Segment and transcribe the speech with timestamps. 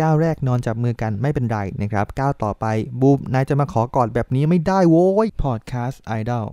[0.00, 2.66] ก้าวแรกนอนจับมือกันไม่เป็นไรนะครับ ก้าวต่อไป
[3.00, 6.46] บูมนายจะมาขอกอดแบบนี้ไม่ได้โว้ย Podcast Idol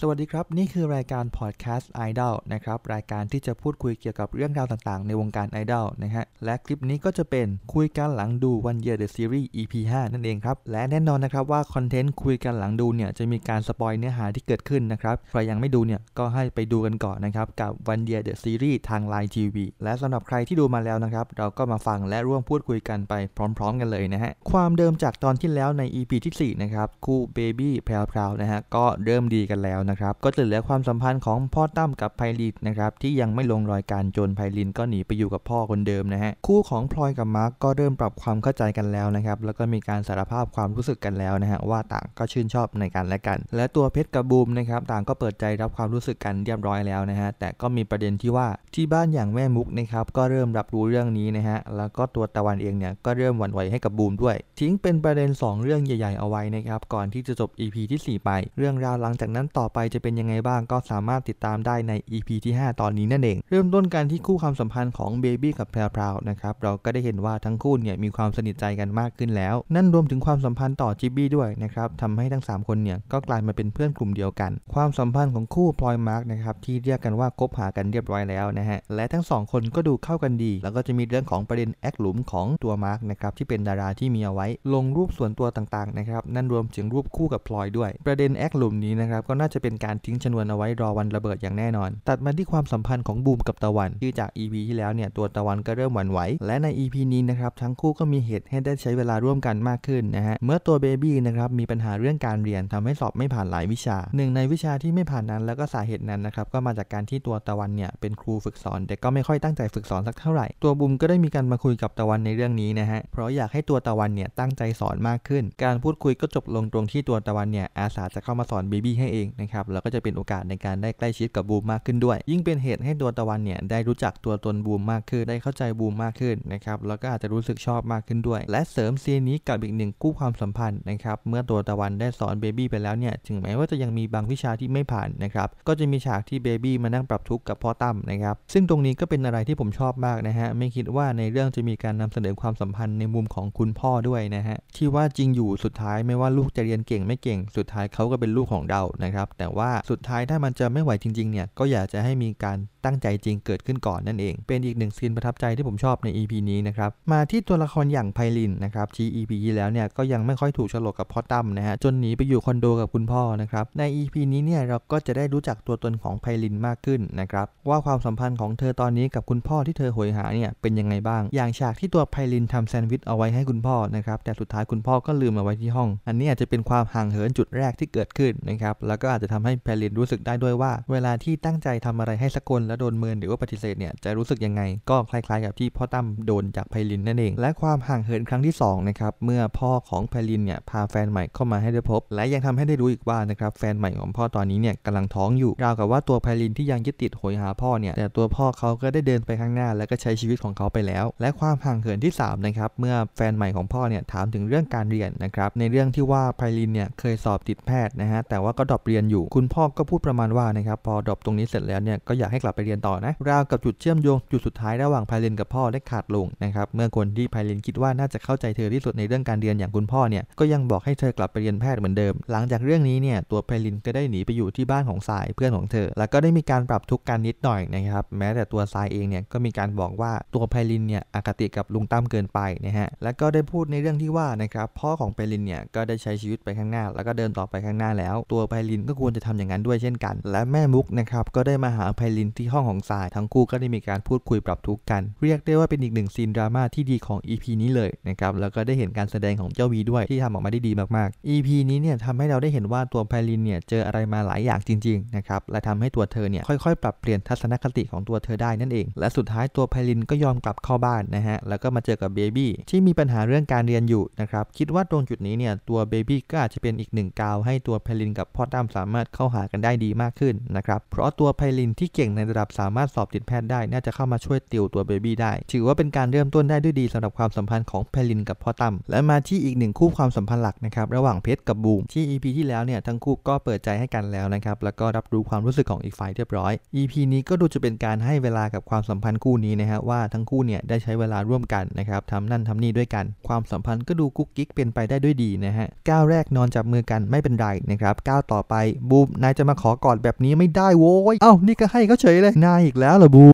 [0.00, 13.92] สวัสดีครับ นี่คือรายการ Podcast Idol นะครับรายการที่จะพูดคุยเกี่ยวกับเรื่องราวต่างๆ ในวงการไอดอลนะฮะและคลิปนี้ก็จะเป็นคุยกันหลังดู One Year the Series EP 5 นั่นเองครับ และแน่นอนนะครับว่าคอนเทนต์คุยกันหลังดูเนี่ยจะมีการ spoil
[13.98, 23.14] เนื้อหาที่เกิดขึ้นนะครับใครยังไม่ดูเนี่ยก็ให้ไปดูกันก่อนนะครับกับ One Year the Series ทาง Line TV และสำหรับใครที่ดูมาแล้วนะครับเราก็มาฟังและร่วมพูดคุยกันไป
[23.58, 58.30] พร้อม ๆ กันเลยนะฮะความเดิมจากตอนที่แล้วใน EP ที่4นะครับคู่เบบี้แพรวๆนะฮะก็เริ่มดีกันแล้วนะครับ ก็จะเหลือความสัมพันธ์ของพ่อตั้มกับไพลินนะครับที่ยังไม่ลงรอยการจนไพลินก็หนีไปอยู่กับพ่อคนเดิมนะฮะคู่ของพลอยกับมาร์กก็เริ่มปรับความเข้าใจกันแล้วนะครับแล้วก็มีการสารภาพความรู้สึกกันแล้วนะฮะว่าต่างก็ชื่นชอบในกันและกัน และตัวเพชรกับบูมนะครับต่างก็เปิดใจรับความรู้สึกกันเรียบร้อยแล้วนะฮะแต่ก็มีประเด็นที่ว่าที่บ้านอย่างแม่มุกนะครับก็เริ่มรับรู้เรื่องนี้นะฮะแล้วก็ตัวตะวันเองเนี่ยก็เริ่มหวั่นไหวให้กับบูมด้วย ทิ้งเป็นประเด็น 2 เรื่องใหญ่ ๆ เอาไว้นะครับก่อนที่จะจบ EP ที่ 4 ไป
[58.58, 91.90] เรื่องราวหลังจากนั้นต่อไปไปจะเป็นยังไงบ้างก็สามารถติดตามได้ใน EP ที่ 5 ตอนนี้นั่นเอง เริ่มต้นการที่คู่ความสัมพันธ์ของเบบี้กับแพรวพราวนะครับเราก็ได้เห็นว่าทั้งคู่เนี่ยมีความสนิทใจกันมากขึ้นแล้ว นั่นรวมถึงความสัมพันธ์ต่อจิบบี้ด้วยนะครับทำให้ทั้ง 3 คนเนี่ยก็กลายมาเป็นเพื่อนกลุ่มเดียวกัน ความสัมพันธ์ของคู่พลอยมาร์กนะครับที่เรียกกันว่าคบหากันเรียบร้อยแล้วนะฮะและทั้ง 2 คนก็ดูเข้ากันดี แล้วก็จะมีเรื่องของประเด็นแอคหลุมของตัวมาร์กนะครับที่เป็นดาราที่มีเอาไว้ ลงรูปส่วนตัวต่างๆนะครับนั่นรวมถึงรูปคู่กับพลอยด้วย ประเด็นแอคหลุมนี้นะครับก็น่าจะเเป็นการทิ้งชนวนเอาไว้รอวันระเบิดอย่างแน่นอน
[92.08, 156.90] ตัดมาที่ความสัมพันธ์ของบูมกับตะวันที่จาก EP ที่แล้วเนี่ยตัวตะวันก็เริ่มหวั่นไหว และใน EP นี้นะครับทั้งคู่ก็มีเหตุให้ได้ใช้เวลาร่วมกันมากขึ้นนะฮะเมื่อตัวเบบี้นะครับมีปัญหาเรื่องการเรียนทำให้สอบไม่ผ่านหลายวิชาหนึ่งในวิชาที่ไม่ผ่านนั้นแล้วก็สาเหตุนั้นนะครับก็มาจากการที่ตัวตะวันเนี่ยเป็นครูฝึกสอนแต่ก็ไม่ค่อยตั้งใจฝึกสอนสักเท่าไหร่ ตัวบูมก็ได้มีการมาคุยกับตะวันในเรื่องนี้นะฮะเพราะอยากให้ตัวตะวันเนี่ยตั้งใจสอนมากขึ้น การพูดคุยก็จบลงตรงที่ตัวตะวันเนี่ยอาสาจะเข้ามาสอนเบบี้ให้เองนะครับแล้วก็จะเป็นโอกาสในการได้ใกล้ชิดกับบูมมากขึ้นด้วย ยิ่งเป็นเหตุให้ตัวตะวันเนี่ยได้รู้จักตัวตนบูมมากขึ้น ได้เข้าใจบูมมากขึ้นนะครับแล้วก็อาจจะรู้สึกชอบมากขึ้นด้วย และเสริมซีนนี้กับอีกหนึ่งคู่ความสัมพันธ์นะครับเมื่อตัวตะวันได้สอนเบบี้ไปแล้วเนี่ยถึงแม้ว่าจะยังมีบางวิชาที่ไม่ผ่านนะครับก็จะมีฉากที่เบบี้มานั่งปรับทุกข์กับพ่อตั้มนะครับซึ่งตรงนี้ก็เป็นอะไรที่ผมชอบมากนะฮะไม่คิดว่าในเรื่องจะมีการนำเสนอความสัมพันธ์ในมุมของคุณพ่อด้วยนะฮะที่ว่าจริงอยู่สุดท้ายไม่ว่าลูกจะเรียนเก่งไม่เก่งสุดท้ายเขาก็เป็นลูกของเรานะครับแต่ว่าสุดท้ายถ้ามันจะไม่ไหวจริงๆเนี่ยก็อยากจะให้มีการ ตั้งใจจริงเกิดขึ้นก่อนนั่นเอง เป็นอีกหนึ่งซีนประทับใจที่ผมชอบใน EP นี้นะครับ
[157.12, 209.24] มาที่ตัวละครอย่างไพลินนะครับที่ EP ที่แล้วเนี่ยก็ยังไม่ค่อยถูกฉลกกับพ่อตั้มนะฮะจนหนีไปอยู่คอนโดกับคุณพ่อนะครับใน EP นี้เนี่ยเราก็จะได้รู้จักตัวตนของไพลินมากขึ้นนะครับว่าความสัมพันธ์ของเธอตอนนี้กับคุณพ่อที่เธอโหยหาเนี่ยเป็นยังไงบ้าง อย่างฉากที่ตัวไพลินทำแซนด์วิชเอาไว้ให้คุณพ่อนะครับแต่สุดท้ายคุณพ่อก็ลืมเอาไว้ที่ห้อง อันนี้อาจจะเป็นความห่างเหินจุดแรกที่เกิดขึ้นนะครับแล้วก็อาจจะทำให้ไพลินรู้สึกได้ด้วยว่า เวลาที่ตั้งใจทำอะไรให้สักคนแล้วโดนเมินหรือว่าปฏิเสธเนี่ยจะรู้สึกยังไง ก็คล้ายๆกับที่พ่อตั้มโดนจากไพลินนั่นเอง และความห่างเหินครั้งที่2นะครับเมื่อพ่อของไพลินเนี่ยพาแฟนใหม่เข้ามาให้ได้พบ และยังทำให้ได้รู้อีกว่านะครับแฟนใหม่ของพ่อตอนนี้เนี่ยกำลังท้องอยู่ราวกับว่าตัวไพลินที่ยังยึดติดโหยหาพ่อเนี่ยแต่ตัวพ่อเขาก็ได้เดินไปข้างหน้า แล้วก็ใช้ชีวิตของเขาไปแล้ว และความห่างเหินที่3นะครับเมื่อแฟนใหม่ของพ่อเนี่ยถามถึงเรื่องการเรียนนะครับในเรื่องที่ว่าไพลินเนี่ยเคยสอบติดแพทย์นะฮะแต่ว่าก็ drop เรียนอยู่
[209.36, 273.60] คุณพ่อก็พูดประมาณว่านะครับพอ drop ตรงนี้เสร็จแล้วเนี่ยก็อยากให้กลับไปเรียนต่อนะราวกับจุดเชื่อมโยงจุดสุดท้ายระหว่างไพลินกับพ่อได้ขาดลงนะครับเมื่อคนที่ไพลินคิดว่าน่าจะเข้าใจเธอที่สุดในเรื่องการเรียนอย่างคุณพ่อเนี่ยก็ยังบอกให้เธอกลับไปเรียนแพทย์เหมือนเดิม หลังจากเรื่องนี้เนี่ยตัวไพลินก็ได้หนีไปอยู่ที่บ้านของสายเพื่อนของเธอ แล้วก็ได้มีการปรับทุกกันนิดหน่อยนะครับแม้แต่ตัวสายเองเนี่ยก็มีการบอกว่าตัวไพลินเนี่ยอคติกับลุงตั้มเกินไปนะฮะแล้วก็ได้พูดในเรื่องที่ว่านะครับพ่อของไพลินเนี่ยก็ได้ใช้ชีวิตไปข้างหน้า แล้วก็เดินต่อไปข้างหน้าแล้ว ตัวไพลินก็ควรจะทำอย่างนั้นด้วยเช่นกัน และแม่มุกนะครับก็ได้มาหาไพลินที่ห้องของสายทั้งคู่ก็ได้มีการพูดคุยปรับทุกข์กัน เรียกได้ว่าเป็นอีกหนึ่งซีนดราม่าที่ดีของ EP นี้เลยนะครับแล้วก็ได้เห็นการแสดงของเจ้าวีด้วยที่ทำออกมาได้ดีมากๆ EP นี้เนี่ยทำให้เราได้เห็นว่าตัวไพลินเนี่ยเจออะไรมาหลายอย่างจริงๆนะครับและทำให้ตัวเธอเนี่ยค่อยๆ ปรับเปลี่ยนทัศนคติของตัวเธอได้นั่นเอง และสุดท้ายตัวไพลินก็ยอมกลับเข้าบ้านนะฮะแล้วก็มาเจอกับเบบี้ที่มีปัญหาเรื่องการเรียนอยู่นะครับคิดว่าตรงจุดนี้เนี่ยตัวเบบี้ก็อาจจะเป็นอีกหนึ่งกาวให้ตัวไพลินกับพ่อตั้มสามารถเข้าหากันได้ดีมากขึ้นนะครับเพราะตัวไพลินที่เก่งในระระดับสามารถสอบติดแพทย์ได้
[273.72, 298.54] น่าจะเข้ามาช่วยติวตัวเบบี้ได้ ถือว่าเป็นการเริ่มต้นได้ด้วยดีสำหรับความสัมพันธ์ของเพลินกับพ่อตั้มและมาที่อีกหนึ่งคู่ความสัมพันธ์หลักนะครับระหว่างเพชรกับบูมที่ EP ที่แล้วเนี่ยทั้งคู่ก็เปิดใจให้กันแล้วนะครับแล้วก็รับรู้ความรู้สึกของอีกฝ่ายเรียบร้อย EP นี้ก็ดูจะเป็นการให้เวลากับความสัมพันธ์คู่นี้นะฮะว่าทั้งคู่เนี่ยได้ใช้เวลาร่วมกันนะครับทำนั่นทำนี่ด้วยกัน ความสัมพันธ์ก็ดูกุ๊กกิ๊กเป็นไปได้ด้วยดีนะฮะก้าวแรกนอนจับมือกันไม่เป็นไรนะครับก้าวต่อไป
[298.90, 303.32] บูมนายจะมาขอกอดแบบนี้ไม่ได้โว้ยเอ้านี่ก็ให้เขาเฉยเลยนายอีกแล้วเหรอบูม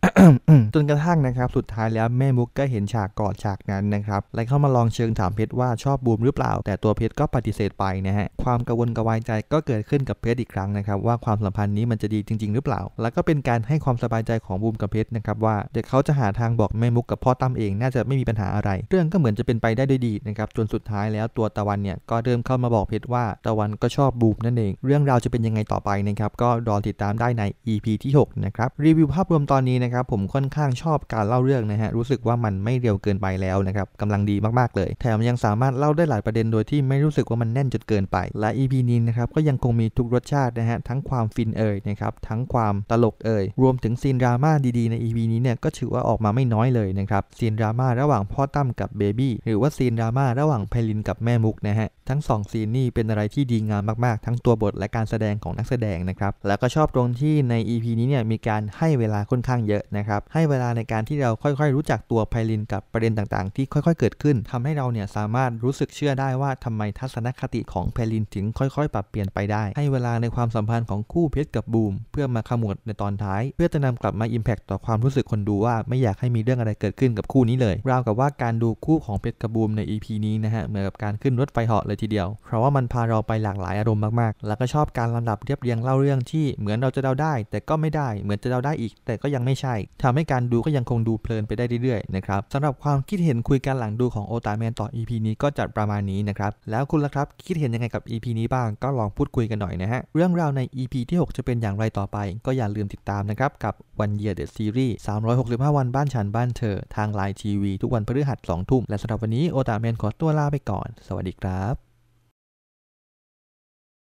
[0.74, 27.42] จนกระทั่งนะครับ สุดท้ายแล้วแม่มุกก็เห็นฉากกอดฉากนั้นนะครับ และเข้ามาลองเชิงถามเพชรว่าชอบบูมหรือเปล่า แต่ตัวเพชรก็ปฏิเสธไปนะฮะ ความกังวลกระวายใจก็เกิดขึ้นกับเพชรอีกครั้งนะครับ ว่าความสัมพันธ์นี้มันจะดีจริง ๆ หรือเปล่า แล้วก็เป็นการให้ความสบายใจของบูมกับเพชรนะครับว่าเดี๋ยวเขาจะหาทางบอกแม่มุกกับพ่อตั้มเองน่าจะไม่มีปัญหาอะไร เรื่องก็เหมือนจะเป็นไปได้ด้วยดีนะครับจนสุดท้ายแล้วตัวตะวันเนี่ยก็เริ่มเข้ามาบอกเพชรว่าตะวันก็ชอบบูมนั่นเอง เรื่องราวจะเป็นยังไงต่อไปนะครับก็รอติดตามได้ใน
[27.72, 69.64] EP ที่6นะครับรีวิวภาพรวมตอนนี้นะครับผมค่อนข้างชอบการเล่าเรื่องนะฮะรู้สึกว่ามันไม่เร็วเกินไปแล้วนะครับกำลังดีมากๆเลย แถมยังสามารถเล่าได้หลายประเด็นโดยที่ไม่รู้สึกว่ามันแน่นจนเกินไป และ EP นี้นะครับก็ยังคงมีทุกรสชาตินะฮะทั้งความฟินเอยนะครับทั้งความตลกเอยรวมถึงซีนดราม่าดีๆใน EP นี้เนี่ยก็ถือว่าออกมาไม่น้อยเลยนะครับซีนดราม่าระหว่างพ่อตั้มกับเบบี้หรือว่าซีนดราม่าระหว่างไพลินกับแม่มุกนะฮะทั้งสองซีนนี่เป็นอะไรที่ดีงามมากๆ ทั้งตัวบทและการแสดงของนักแสดงนะครับแล้วก็ชอบตรงที่ใน EP นี้เนี่ยมีการให้เวลาค่อนข้างเยอะนะครับให้เวลาในการที่เราค่อยๆ รู้จักตัวไพลินกับประเด็นต่างๆ ที่ค่อยๆ เกิดขึ้นทำให้เราเนี่ยสามารถรู้สึกเชื่อได้ว่าทำไมทัศนคติของไพลินถึงค่อยๆ ปรับเปลี่ยนไปได้
[69.76, 101.18] ให้เวลาในความสัมพันธ์ของคู่เพชรกับบูม เพื่อมาขมวดในตอนท้าย เพื่อจะนำกลับมาอิมแพคต่อความรู้สึกคนดูว่าไม่อยากให้มีเรื่องอะไรเกิดขึ้นกับคู่นี้เลยราวกับว่าการดูคู่ของเพชรกับบูมใน EP นี้นะฮะเหมือนกับการขึ้นรถไฟเหาะเลยทีเดียว เพราะว่ามันพาเราไปหลากหลายอารมณ์มากๆ แล้วก็ชอบการลำดับเรียบเรียงเล่าเรื่องที่เหมือนเราจะเดาได้ แต่ก็ไม่ได้เหมือนจะเดาได้อีก แต่ก็ยังไม่ใช่ทำให้การดูก็ยังคงดูเพลินไปได้เรื่อยๆนะครับสำหรับความคิดเห็นคุยกันหลังดูของโอตาแมนต่อ EP นี้ก็จัดประมาณนี้นะครับแล้วคุณล่ะครับคิดเห็นยังไงกับ EP นี้บ้างก็ลองพูดคุยกันหน่อยนะฮะเรื่องราวใน EP ที่
[101.28, 102.16] 6 จะเป็นอย่างไรต่อไป
[102.46, 103.74] ก็อย่าลืมติดตามนะครับกับ
[104.04, 104.92] One Year The Series
[105.36, 111.91] 365 วันบ้านฉันบ้านเธอ ทางไลน์ทีวีทุกวันพฤหัส2ทุ่มและสำหรับวันนี้โอตาแมนขอตัวลาไปก่อน สวัสดีครับ